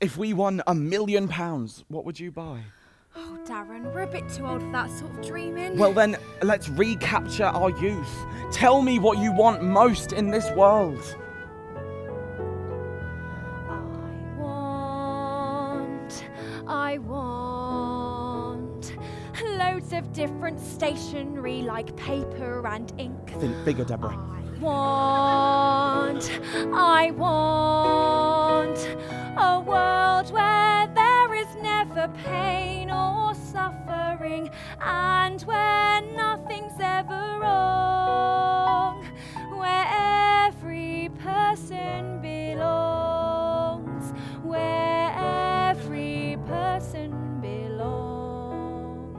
[0.00, 2.60] If we won a million pounds, what would you buy?
[3.14, 5.76] Oh, Darren, we're a bit too old for that sort of dreaming.
[5.76, 8.08] Well, then, let's recapture our youth.
[8.50, 11.02] Tell me what you want most in this world.
[13.68, 16.24] I want,
[16.66, 18.96] I want
[19.44, 23.38] loads of different stationery like paper and ink.
[23.38, 24.16] Think bigger, Deborah.
[24.16, 26.40] I want,
[26.72, 27.59] I want
[32.08, 34.50] pain or suffering
[34.80, 39.04] and where nothing's ever wrong,
[39.56, 39.86] where
[40.46, 45.12] every person belongs, where
[45.70, 49.16] every person belongs.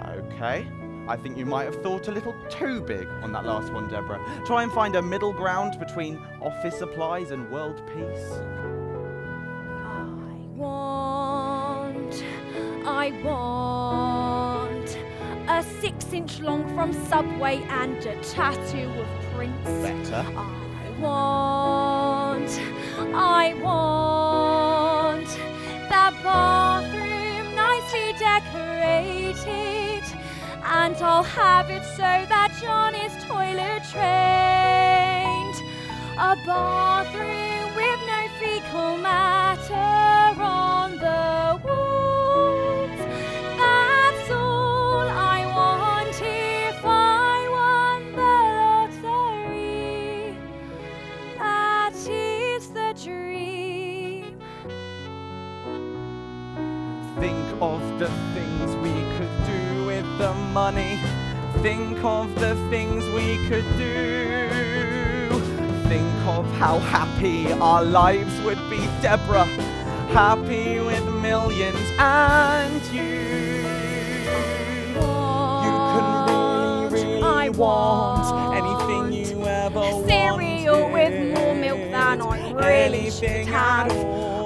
[0.00, 0.66] Okay.
[1.08, 4.20] I think you might have thought a little too big on that last one, Deborah.
[4.44, 8.40] Try and find a middle ground between office supplies and world peace.
[13.06, 14.98] I want
[15.48, 19.64] a six inch long from Subway and a tattoo of Prince.
[19.64, 20.26] Better.
[20.36, 22.50] I want,
[23.14, 25.28] I want
[25.88, 30.02] that bathroom nicely decorated,
[30.64, 35.56] and I'll have it so that John is toilet trained.
[36.18, 41.85] A bathroom with no fecal matter on the walls.
[57.18, 60.98] Think of the things we could do with the money.
[61.62, 65.28] Think of the things we could do.
[65.88, 69.46] Think of how happy our lives would be, Deborah.
[70.12, 73.02] Happy with millions and you.
[75.64, 80.06] You can really, really I want anything you ever want.
[80.06, 84.45] cereal with more milk than I really Anything have.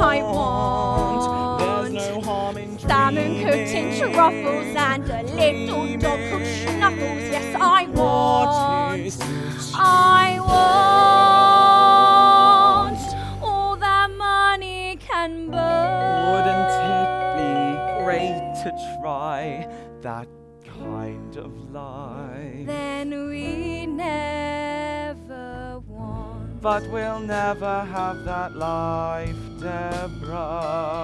[0.00, 1.92] I want.
[1.92, 7.28] There's no harm in Salmon cooked in truffles and a little dog called Snuffles.
[7.30, 9.18] Yes, I want.
[9.74, 11.60] I want
[13.42, 16.32] all that money can buy.
[16.32, 17.52] Wouldn't it be
[18.04, 19.68] great to try
[20.00, 20.28] that
[20.64, 22.66] kind of life?
[22.66, 26.29] Then we never want.
[26.62, 31.00] But we'll never have that life, Deborah.